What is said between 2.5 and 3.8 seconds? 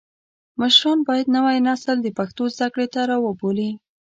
زده کړې ته راوبولي.